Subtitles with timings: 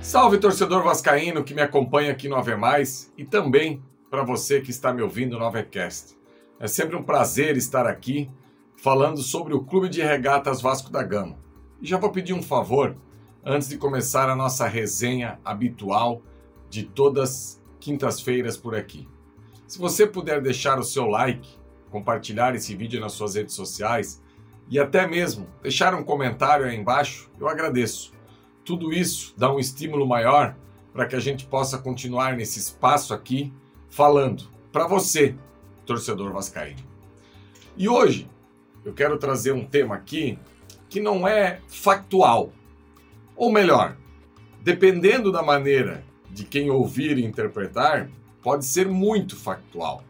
[0.00, 4.70] Salve torcedor vascaíno que me acompanha aqui no Ave Mais e também para você que
[4.70, 6.16] está me ouvindo no Avecast.
[6.60, 8.30] É sempre um prazer estar aqui
[8.76, 11.36] falando sobre o Clube de Regatas Vasco da Gama.
[11.82, 12.96] E já vou pedir um favor
[13.44, 16.22] antes de começar a nossa resenha habitual
[16.70, 19.08] de todas quintas-feiras por aqui.
[19.66, 21.48] Se você puder deixar o seu like,
[21.90, 24.22] compartilhar esse vídeo nas suas redes sociais
[24.68, 28.12] e até mesmo deixar um comentário aí embaixo, eu agradeço.
[28.64, 30.54] Tudo isso dá um estímulo maior
[30.92, 33.52] para que a gente possa continuar nesse espaço aqui
[33.88, 35.34] falando para você,
[35.86, 36.82] torcedor vascaíno.
[37.76, 38.28] E hoje
[38.84, 40.38] eu quero trazer um tema aqui
[40.88, 42.52] que não é factual.
[43.34, 43.96] Ou melhor,
[44.62, 48.08] dependendo da maneira de quem ouvir e interpretar,
[48.44, 50.04] pode ser muito factual.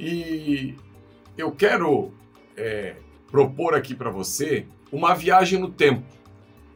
[0.00, 0.74] E
[1.38, 2.12] eu quero
[2.56, 2.96] é,
[3.30, 6.16] propor aqui para você uma viagem no tempo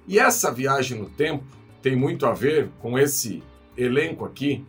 [0.07, 1.45] e essa viagem no tempo
[1.81, 3.43] tem muito a ver com esse
[3.77, 4.65] elenco aqui,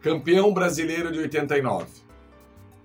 [0.00, 1.86] campeão brasileiro de 89.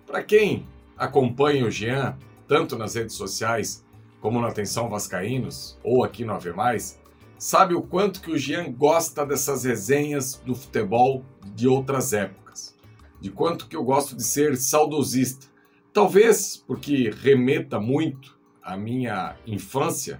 [0.05, 3.83] Para quem acompanha o Jean, tanto nas redes sociais
[4.21, 6.99] como na Atenção Vascaínos ou aqui no Ave Mais,
[7.37, 11.23] sabe o quanto que o Jean gosta dessas resenhas do futebol
[11.55, 12.75] de outras épocas.
[13.19, 15.47] De quanto que eu gosto de ser saudosista.
[15.91, 20.19] Talvez porque remeta muito à minha infância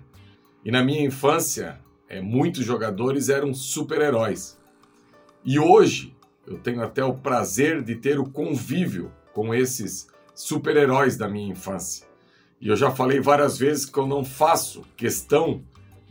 [0.65, 4.57] e na minha infância, é, muitos jogadores eram super-heróis.
[5.43, 6.15] E hoje
[6.47, 12.07] eu tenho até o prazer de ter o convívio com esses super-heróis da minha infância.
[12.61, 15.61] E eu já falei várias vezes que eu não faço questão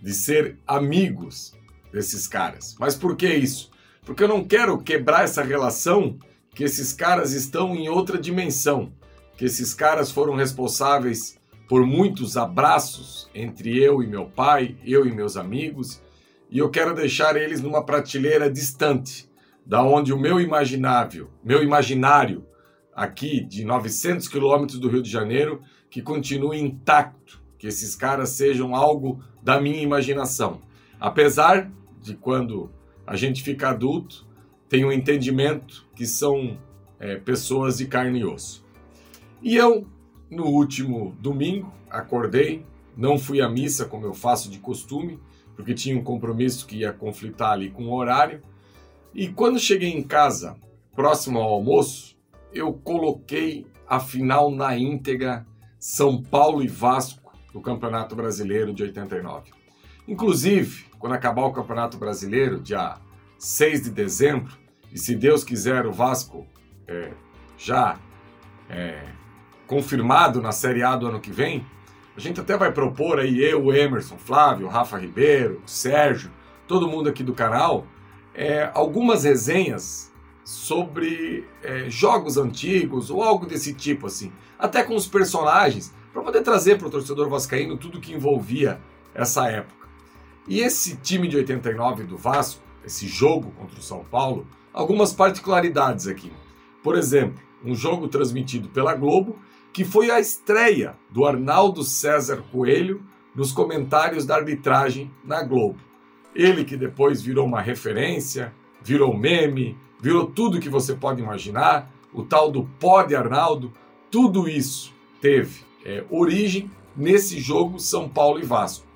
[0.03, 1.55] de ser amigos
[1.93, 2.75] desses caras.
[2.79, 3.71] Mas por que isso?
[4.05, 6.19] Porque eu não quero quebrar essa relação
[6.55, 8.93] que esses caras estão em outra dimensão,
[9.37, 15.13] que esses caras foram responsáveis por muitos abraços entre eu e meu pai, eu e
[15.13, 16.03] meus amigos,
[16.51, 19.31] e eu quero deixar eles numa prateleira distante,
[19.65, 22.45] da onde o meu imaginável, meu imaginário
[22.95, 28.75] aqui de 900 quilômetros do Rio de Janeiro, que continue intacto, que esses caras sejam
[28.75, 30.61] algo da minha imaginação.
[30.99, 32.69] Apesar de quando
[33.07, 34.27] a gente fica adulto,
[34.69, 36.59] tem um entendimento que são
[36.99, 38.67] é, pessoas de carne e osso.
[39.41, 39.87] E eu
[40.29, 45.21] no último domingo, acordei, não fui à missa como eu faço de costume,
[45.55, 48.43] porque tinha um compromisso que ia conflitar ali com o horário.
[49.15, 50.57] E quando cheguei em casa,
[50.97, 52.17] próximo ao almoço,
[52.53, 55.47] eu coloquei a final na íntegra
[55.79, 57.22] São Paulo e Vasco
[57.53, 59.51] do Campeonato Brasileiro de 89.
[60.07, 62.97] Inclusive, quando acabar o Campeonato Brasileiro, dia
[63.39, 64.53] 6 de dezembro,
[64.91, 66.47] e se Deus quiser o Vasco
[66.87, 67.13] é,
[67.57, 67.99] já
[68.69, 69.05] é,
[69.67, 71.65] confirmado na Série A do ano que vem,
[72.17, 76.31] a gente até vai propor aí eu, Emerson, Flávio, Rafa Ribeiro, Sérgio,
[76.69, 77.87] todo mundo aqui do canal,
[78.35, 80.13] é, algumas resenhas
[80.45, 86.43] sobre é, jogos antigos ou algo desse tipo assim, até com os personagens, para poder
[86.43, 88.81] trazer para o torcedor vascaíno tudo que envolvia
[89.15, 89.89] essa época.
[90.47, 96.07] E esse time de 89 do Vasco, esse jogo contra o São Paulo, algumas particularidades
[96.07, 96.33] aqui.
[96.83, 99.39] Por exemplo, um jogo transmitido pela Globo
[99.73, 103.03] que foi a estreia do Arnaldo César Coelho
[103.35, 105.79] nos comentários da arbitragem na Globo.
[106.35, 108.53] Ele que depois virou uma referência,
[108.83, 113.73] virou meme, virou tudo que você pode imaginar, o tal do Pod Arnaldo,
[114.11, 118.87] tudo isso teve é, origem nesse jogo São Paulo e Vasco.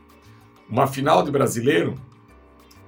[0.68, 1.94] Uma final de brasileiro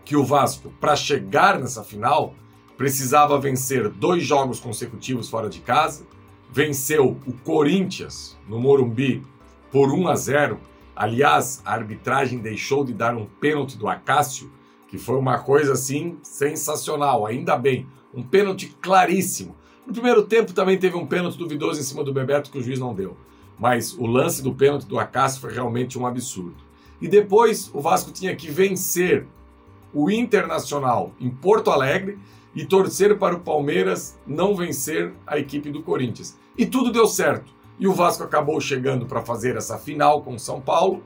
[0.04, 2.34] que o Vasco, para chegar nessa final,
[2.76, 6.06] precisava vencer dois jogos consecutivos fora de casa
[6.50, 9.22] venceu o Corinthians no Morumbi
[9.70, 10.58] por 1 a 0.
[10.96, 14.50] Aliás, a arbitragem deixou de dar um pênalti do Acácio,
[14.88, 19.54] que foi uma coisa assim sensacional, ainda bem, um pênalti claríssimo.
[19.86, 22.78] No primeiro tempo também teve um pênalti duvidoso em cima do Bebeto que o juiz
[22.78, 23.16] não deu,
[23.58, 26.56] mas o lance do pênalti do Acácio foi realmente um absurdo.
[27.00, 29.26] E depois o Vasco tinha que vencer
[29.92, 32.18] o Internacional em Porto Alegre
[32.54, 36.36] e torcer para o Palmeiras não vencer a equipe do Corinthians.
[36.56, 37.52] E tudo deu certo.
[37.78, 41.02] E o Vasco acabou chegando para fazer essa final com o São Paulo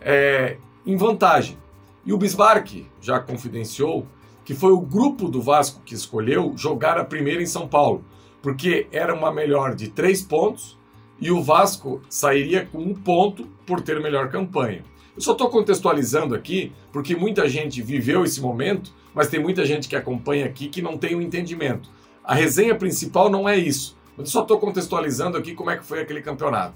[0.00, 0.56] é,
[0.86, 1.58] em vantagem.
[2.04, 4.06] E o Bismarck já confidenciou
[4.44, 8.02] que foi o grupo do Vasco que escolheu jogar a primeira em São Paulo,
[8.40, 10.77] porque era uma melhor de três pontos
[11.20, 14.84] e o Vasco sairia com um ponto por ter melhor campanha.
[15.14, 19.88] Eu só estou contextualizando aqui porque muita gente viveu esse momento mas tem muita gente
[19.88, 21.90] que acompanha aqui que não tem o um entendimento.
[22.22, 26.00] A resenha principal não é isso, Mas só estou contextualizando aqui como é que foi
[26.00, 26.74] aquele campeonato.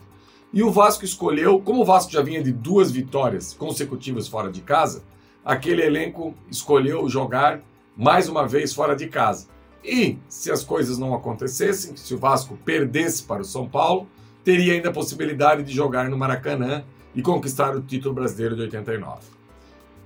[0.53, 4.61] E o Vasco escolheu, como o Vasco já vinha de duas vitórias consecutivas fora de
[4.61, 5.05] casa,
[5.44, 7.61] aquele elenco escolheu jogar
[7.97, 9.47] mais uma vez fora de casa.
[9.85, 14.09] E se as coisas não acontecessem, se o Vasco perdesse para o São Paulo,
[14.44, 16.85] teria ainda a possibilidade de jogar no Maracanã
[17.15, 19.23] e conquistar o título brasileiro de 89.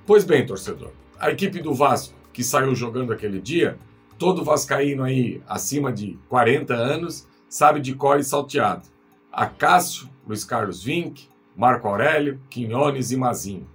[0.07, 3.79] Pois bem, torcedor, a equipe do Vasco que saiu jogando aquele dia,
[4.19, 8.89] todo vascaíno aí acima de 40 anos sabe de cor e salteado.
[9.33, 13.67] Acácio, Luiz Carlos Vinck, Marco Aurélio, Quinones e Mazinho.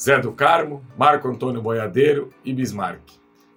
[0.00, 3.02] Zé do Carmo, Marco Antônio Boiadeiro e Bismarck.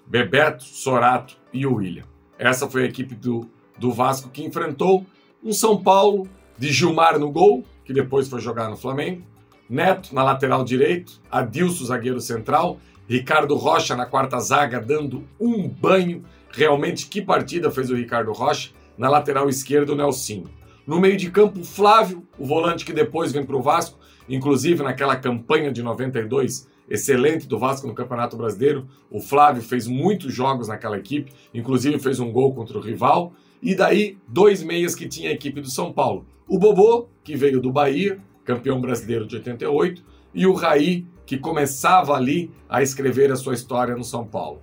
[0.06, 2.06] Bebeto, Sorato e William.
[2.38, 5.06] Essa foi a equipe do, do Vasco que enfrentou
[5.48, 6.28] um São Paulo
[6.58, 9.24] de Gilmar no gol, que depois foi jogar no Flamengo,
[9.70, 12.78] Neto na lateral direito, Adilson zagueiro central,
[13.08, 16.26] Ricardo Rocha na quarta zaga dando um banho.
[16.52, 20.50] Realmente que partida fez o Ricardo Rocha na lateral esquerda o Nelsinho.
[20.86, 23.98] No meio de campo, Flávio, o volante que depois vem para o Vasco,
[24.28, 28.86] inclusive naquela campanha de 92 excelente do Vasco no Campeonato Brasileiro.
[29.10, 33.34] O Flávio fez muitos jogos naquela equipe, inclusive fez um gol contra o rival.
[33.68, 36.26] E daí, dois meias que tinha a equipe do São Paulo.
[36.48, 42.14] O Bobô, que veio do Bahia, campeão brasileiro de 88, e o Raí, que começava
[42.14, 44.62] ali a escrever a sua história no São Paulo.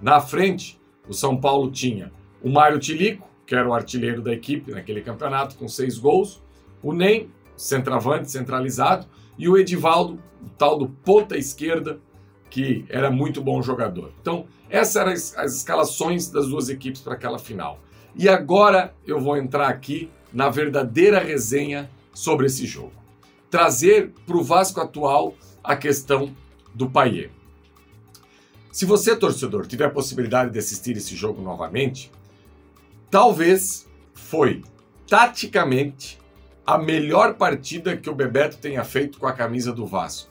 [0.00, 2.10] Na frente, o São Paulo tinha
[2.42, 6.42] o Mário Tilico, que era o artilheiro da equipe naquele campeonato, com seis gols,
[6.82, 9.06] o Nem, centroavante centralizado,
[9.36, 12.00] e o Edivaldo, o tal do ponta esquerda,
[12.48, 14.14] que era muito bom jogador.
[14.18, 17.84] Então, essas eram as, as escalações das duas equipes para aquela final.
[18.18, 22.94] E agora eu vou entrar aqui na verdadeira resenha sobre esse jogo.
[23.50, 26.34] Trazer para o Vasco atual a questão
[26.74, 27.30] do Paier.
[28.72, 32.10] Se você, torcedor, tiver a possibilidade de assistir esse jogo novamente,
[33.10, 34.62] talvez foi
[35.06, 36.18] taticamente
[36.66, 40.30] a melhor partida que o Bebeto tenha feito com a camisa do Vasco.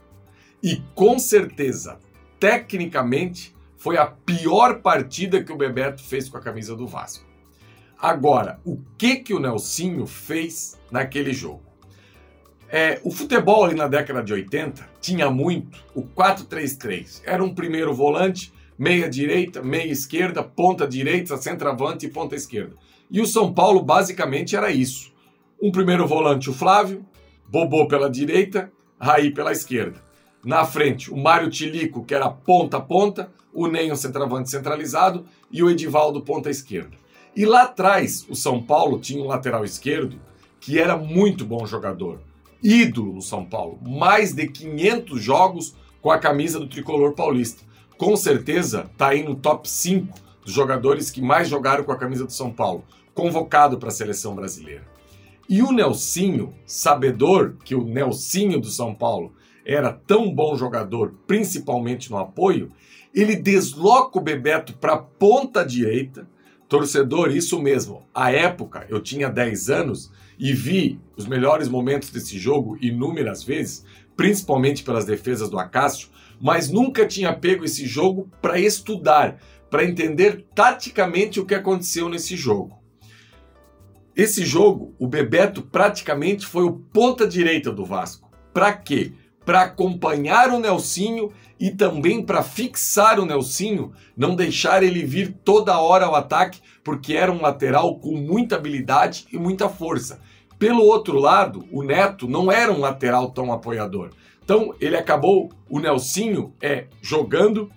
[0.61, 1.99] E com certeza,
[2.39, 7.24] tecnicamente, foi a pior partida que o Bebeto fez com a camisa do Vasco.
[8.05, 11.63] Agora, o que que o Nelsinho fez naquele jogo?
[12.69, 17.23] É, o futebol ali na década de 80 tinha muito o 4-3-3.
[17.25, 22.75] Era um primeiro volante, meia direita, meia esquerda, ponta direita, centroavante e ponta esquerda.
[23.09, 25.11] E o São Paulo basicamente era isso.
[25.59, 27.03] Um primeiro volante, o Flávio,
[27.49, 29.99] Bobô pela direita, Raí pela esquerda.
[30.45, 35.63] Na frente, o Mário Tilico, que era ponta a ponta, o Nenho centroavante centralizado e
[35.63, 37.03] o Edivaldo ponta esquerda.
[37.35, 40.19] E lá atrás, o São Paulo tinha um lateral esquerdo
[40.59, 42.21] que era muito bom jogador,
[42.63, 47.63] ídolo no São Paulo, mais de 500 jogos com a camisa do tricolor paulista.
[47.97, 52.25] Com certeza está aí no top 5 dos jogadores que mais jogaram com a camisa
[52.25, 54.87] do São Paulo, convocado para a seleção brasileira.
[55.49, 59.33] E o Nelsinho, sabedor que o Nelsinho do São Paulo
[59.65, 62.71] era tão bom jogador, principalmente no apoio,
[63.13, 66.27] ele desloca o Bebeto para a ponta direita.
[66.67, 68.07] Torcedor, isso mesmo.
[68.13, 73.85] À época, eu tinha 10 anos e vi os melhores momentos desse jogo inúmeras vezes,
[74.15, 76.09] principalmente pelas defesas do Acácio,
[76.39, 79.39] mas nunca tinha pego esse jogo para estudar,
[79.69, 82.79] para entender taticamente o que aconteceu nesse jogo.
[84.15, 88.31] Esse jogo, o Bebeto praticamente foi o ponta direita do Vasco.
[88.53, 89.11] Para quê?
[89.45, 95.79] Para acompanhar o Nelsinho e também para fixar o Nelsinho, não deixar ele vir toda
[95.79, 100.19] hora ao ataque, porque era um lateral com muita habilidade e muita força.
[100.59, 104.11] Pelo outro lado, o Neto não era um lateral tão apoiador.
[104.43, 107.71] Então ele acabou, o Nelsinho, é, jogando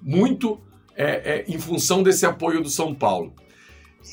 [0.00, 0.60] muito
[0.94, 3.32] é, é, em função desse apoio do São Paulo.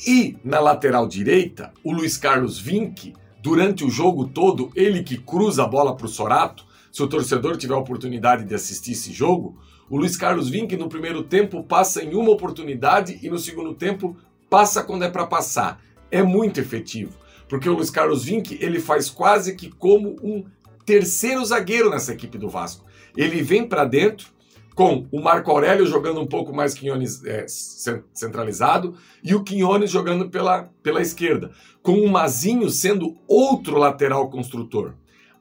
[0.08, 5.64] E na lateral direita, o Luiz Carlos Vinck, durante o jogo todo, ele que cruza
[5.64, 6.66] a bola para o Sorato.
[7.00, 9.58] Se o torcedor tiver a oportunidade de assistir esse jogo,
[9.90, 14.18] o Luiz Carlos Vinck no primeiro tempo passa em uma oportunidade e no segundo tempo
[14.50, 15.82] passa quando é para passar.
[16.12, 17.14] É muito efetivo,
[17.48, 20.44] porque o Luiz Carlos Vinck ele faz quase que como um
[20.86, 22.84] terceiro zagueiro nessa equipe do Vasco.
[23.16, 24.28] Ele vem para dentro,
[24.76, 27.46] com o Marco Aurélio jogando um pouco mais Quinones é,
[28.14, 31.52] centralizado e o Quinones jogando pela, pela esquerda,
[31.82, 34.96] com o Mazinho sendo outro lateral construtor.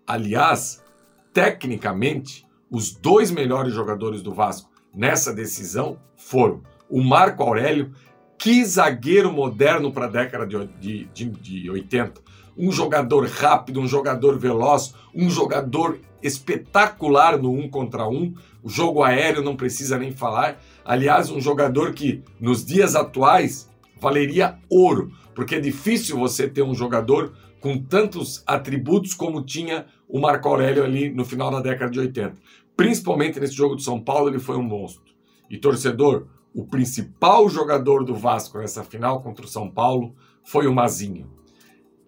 [0.07, 0.87] Aliás,
[1.32, 7.92] tecnicamente, os dois melhores jogadores do Vasco nessa decisão foram o Marco Aurélio,
[8.38, 12.20] que zagueiro moderno para a década de, de, de 80.
[12.56, 18.35] Um jogador rápido, um jogador veloz, um jogador espetacular no um contra um.
[18.62, 20.61] O jogo aéreo não precisa nem falar.
[20.85, 23.68] Aliás, um jogador que nos dias atuais
[24.00, 30.18] valeria ouro, porque é difícil você ter um jogador com tantos atributos como tinha o
[30.18, 32.35] Marco Aurélio ali no final da década de 80.
[32.76, 35.14] Principalmente nesse jogo de São Paulo, ele foi um monstro.
[35.49, 40.75] E torcedor, o principal jogador do Vasco nessa final contra o São Paulo foi o
[40.75, 41.30] Mazinho.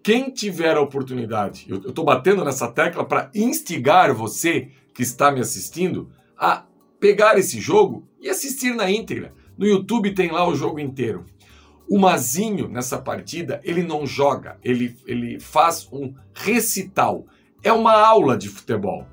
[0.03, 5.39] Quem tiver a oportunidade, eu estou batendo nessa tecla para instigar você que está me
[5.39, 6.65] assistindo a
[6.99, 9.33] pegar esse jogo e assistir na íntegra.
[9.57, 11.23] No YouTube tem lá o jogo inteiro.
[11.91, 17.25] O Mazinho, nessa partida, ele não joga, ele, ele faz um recital.
[17.61, 19.05] É uma aula de futebol.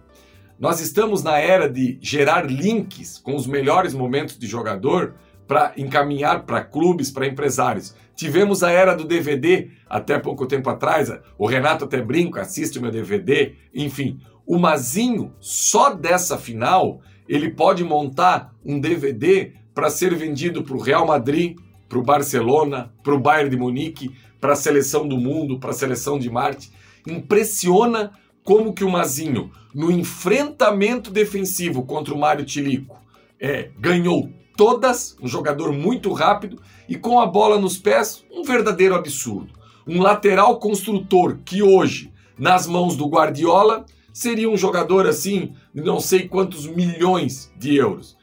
[0.61, 6.45] Nós estamos na era de gerar links com os melhores momentos de jogador para encaminhar
[6.45, 7.97] para clubes, para empresários.
[8.15, 11.11] Tivemos a era do DVD até pouco tempo atrás.
[11.37, 13.57] O Renato até brinca, assiste o meu DVD.
[13.75, 20.77] Enfim, o Mazinho, só dessa final, ele pode montar um DVD para ser vendido para
[20.77, 21.57] o Real Madrid,
[21.89, 25.75] para o Barcelona, para o Bayern de Munique, para a seleção do mundo, para a
[25.75, 26.71] seleção de Marte.
[27.07, 28.13] Impressiona
[28.45, 33.01] como que o Mazinho, no enfrentamento defensivo contra o Mário Tilico,
[33.41, 38.95] é, ganhou todas, um jogador muito rápido e com a bola nos pés, um verdadeiro
[38.95, 39.53] absurdo.
[39.87, 46.01] Um lateral construtor que hoje, nas mãos do Guardiola, seria um jogador assim de não
[46.01, 48.17] sei quantos milhões de euros.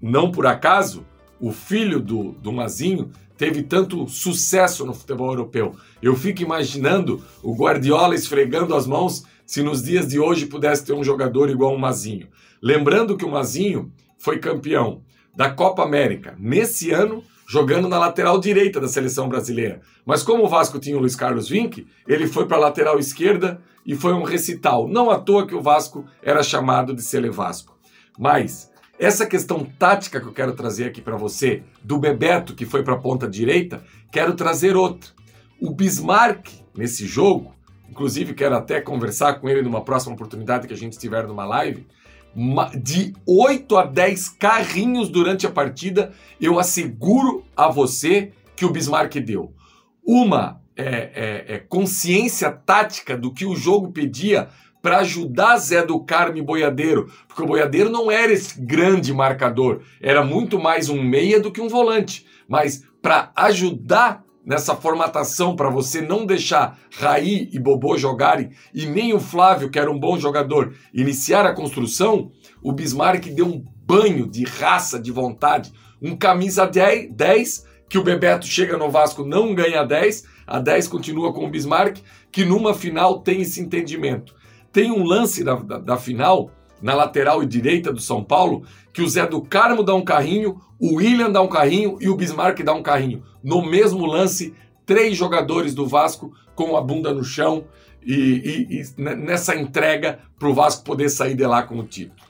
[0.00, 1.04] Não por acaso,
[1.40, 5.76] o filho do, do Mazinho teve tanto sucesso no futebol europeu.
[6.02, 10.92] Eu fico imaginando o Guardiola esfregando as mãos se nos dias de hoje pudesse ter
[10.92, 12.28] um jogador igual o Mazinho.
[12.60, 15.02] Lembrando que o Mazinho foi campeão
[15.34, 19.80] da Copa América nesse ano, jogando na lateral direita da seleção brasileira.
[20.04, 23.60] Mas como o Vasco tinha o Luiz Carlos Vinck, ele foi para a lateral esquerda
[23.86, 24.88] e foi um recital.
[24.88, 27.78] Não à toa que o Vasco era chamado de Sele Vasco.
[28.18, 28.67] Mas
[28.98, 32.94] essa questão tática que eu quero trazer aqui para você, do Bebeto que foi para
[32.94, 35.10] a ponta direita, quero trazer outra.
[35.60, 37.54] O Bismarck, nesse jogo,
[37.88, 41.86] inclusive quero até conversar com ele numa próxima oportunidade que a gente estiver numa live,
[42.80, 49.14] de 8 a 10 carrinhos durante a partida, eu asseguro a você que o Bismarck
[49.20, 49.52] deu.
[50.04, 54.48] Uma é, é, é consciência tática do que o jogo pedia
[54.82, 60.24] para ajudar Zé do Carme Boiadeiro, porque o Boiadeiro não era esse grande marcador, era
[60.24, 66.00] muito mais um meia do que um volante, mas para ajudar nessa formatação para você
[66.00, 70.74] não deixar Raí e Bobô jogarem e nem o Flávio, que era um bom jogador,
[70.94, 72.32] iniciar a construção,
[72.62, 75.70] o Bismarck deu um banho de raça, de vontade,
[76.00, 80.88] um camisa 10, 10 que o Bebeto chega no Vasco não ganha 10, a 10
[80.88, 81.98] continua com o Bismarck,
[82.30, 84.34] que numa final tem esse entendimento.
[84.78, 89.02] Tem um lance da, da, da final, na lateral e direita do São Paulo, que
[89.02, 92.62] o Zé do Carmo dá um carrinho, o William dá um carrinho e o Bismarck
[92.62, 93.24] dá um carrinho.
[93.42, 94.54] No mesmo lance,
[94.86, 97.64] três jogadores do Vasco com a bunda no chão
[98.06, 102.20] e, e, e nessa entrega para o Vasco poder sair de lá com o título.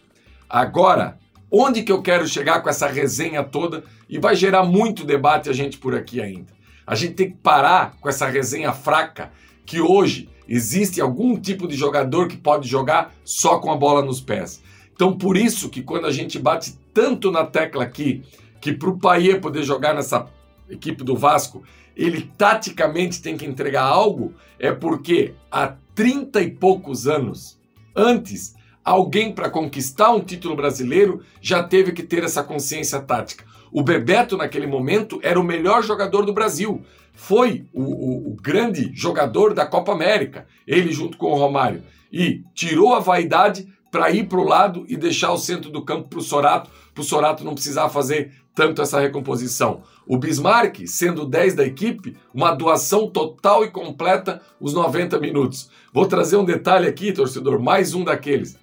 [0.49, 1.19] Agora,
[1.53, 5.53] onde que eu quero chegar com essa resenha toda e vai gerar muito debate a
[5.53, 6.51] gente por aqui ainda.
[6.87, 9.31] A gente tem que parar com essa resenha fraca
[9.67, 14.21] que hoje existe algum tipo de jogador que pode jogar só com a bola nos
[14.21, 14.63] pés.
[14.95, 18.23] Então, por isso que quando a gente bate tanto na tecla aqui,
[18.61, 20.27] que para o Paier poder jogar nessa
[20.69, 21.63] equipe do Vasco,
[21.97, 27.59] ele taticamente tem que entregar algo, é porque há 30 e poucos anos
[27.95, 33.45] antes, alguém para conquistar um título brasileiro já teve que ter essa consciência tática.
[33.73, 36.83] O Bebeto, naquele momento, era o melhor jogador do Brasil.
[37.13, 41.83] Foi o, o, o grande jogador da Copa América, ele junto com o Romário.
[42.13, 46.09] E tirou a vaidade para ir para o lado e deixar o centro do campo
[46.09, 49.83] para o Sorato, para o Sorato não precisar fazer tanto essa recomposição.
[50.07, 55.71] O Bismarck, sendo 10 da equipe, uma doação total e completa os 90 minutos.
[55.93, 58.59] Vou trazer um detalhe aqui, torcedor, mais um daqueles.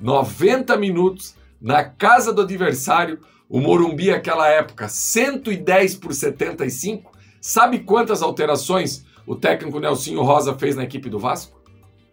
[0.00, 7.12] 90 minutos na casa do adversário, o Morumbi, aquela época, 110 por 75.
[7.40, 11.60] Sabe quantas alterações o técnico Nelsinho Rosa fez na equipe do Vasco?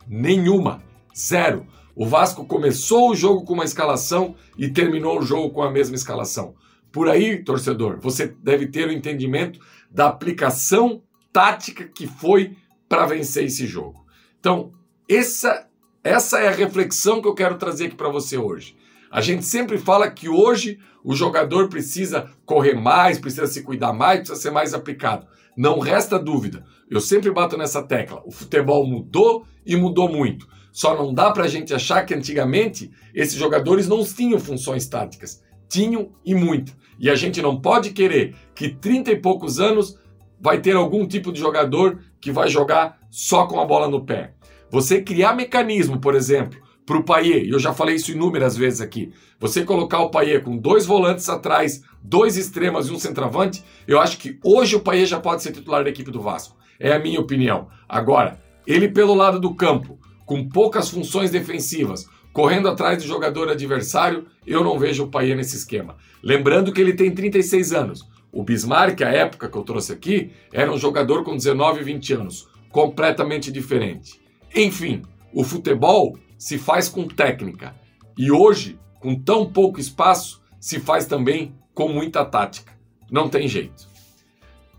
[0.07, 0.83] Nenhuma.
[1.15, 1.65] Zero.
[1.95, 5.95] O Vasco começou o jogo com uma escalação e terminou o jogo com a mesma
[5.95, 6.55] escalação.
[6.91, 9.59] Por aí, torcedor, você deve ter o entendimento
[9.89, 12.55] da aplicação tática que foi
[12.87, 14.05] para vencer esse jogo.
[14.39, 14.71] Então,
[15.09, 15.67] essa,
[16.03, 18.75] essa é a reflexão que eu quero trazer aqui para você hoje.
[19.13, 24.21] A gente sempre fala que hoje o jogador precisa correr mais, precisa se cuidar mais,
[24.21, 25.27] precisa ser mais aplicado.
[25.55, 26.65] Não resta dúvida.
[26.89, 28.23] Eu sempre bato nessa tecla.
[28.25, 30.47] O futebol mudou e mudou muito.
[30.71, 35.43] Só não dá para a gente achar que antigamente esses jogadores não tinham funções táticas.
[35.69, 36.75] Tinham e muito.
[36.97, 39.95] E a gente não pode querer que 30 e poucos anos
[40.41, 44.33] vai ter algum tipo de jogador que vai jogar só com a bola no pé.
[44.71, 48.81] Você criar mecanismo, por exemplo, para o Paier, e eu já falei isso inúmeras vezes
[48.81, 53.99] aqui, você colocar o Paier com dois volantes atrás, dois extremos e um centroavante, eu
[53.99, 56.57] acho que hoje o Paier já pode ser titular da equipe do Vasco.
[56.79, 57.67] É a minha opinião.
[57.87, 64.25] Agora, ele pelo lado do campo, com poucas funções defensivas, correndo atrás do jogador adversário,
[64.45, 65.95] eu não vejo o Paier nesse esquema.
[66.21, 68.07] Lembrando que ele tem 36 anos.
[68.31, 72.47] O Bismarck, a época que eu trouxe aqui, era um jogador com 19 20 anos,
[72.71, 74.19] completamente diferente.
[74.55, 77.73] Enfim, o futebol se faz com técnica.
[78.17, 82.73] E hoje, com tão pouco espaço, se faz também com muita tática.
[83.09, 83.87] Não tem jeito.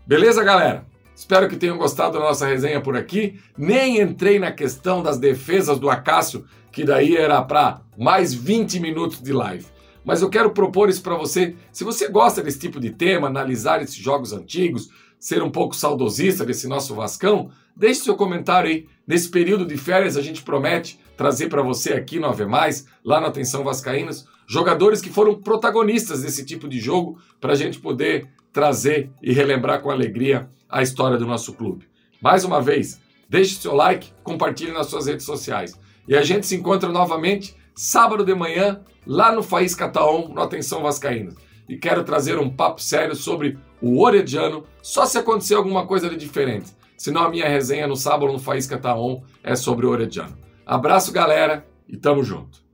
[0.05, 0.85] Beleza, galera?
[1.15, 3.39] Espero que tenham gostado da nossa resenha por aqui.
[3.57, 9.19] Nem entrei na questão das defesas do Acácio, que daí era para mais 20 minutos
[9.19, 9.65] de live.
[10.03, 11.55] Mas eu quero propor isso para você.
[11.71, 16.45] Se você gosta desse tipo de tema, analisar esses jogos antigos, ser um pouco saudosista
[16.45, 18.87] desse nosso Vascão, deixe seu comentário aí.
[19.07, 23.21] Nesse período de férias, a gente promete trazer para você aqui no Ave Mais, lá
[23.21, 28.27] na Atenção Vascaínos, jogadores que foram protagonistas desse tipo de jogo, para a gente poder
[28.51, 31.87] trazer e relembrar com alegria a história do nosso clube.
[32.21, 35.79] Mais uma vez, deixe seu like, compartilhe nas suas redes sociais.
[36.07, 40.81] E a gente se encontra novamente sábado de manhã, lá no Faísca Taon, no Atenção
[40.81, 41.35] Vascaínos.
[41.67, 46.15] E quero trazer um papo sério sobre o Orediano, só se acontecer alguma coisa de
[46.15, 46.71] diferente.
[46.97, 50.37] Senão a minha resenha no sábado no Faísca Taon é sobre o Orediano.
[50.65, 52.64] Abraço, galera, e tamo junto.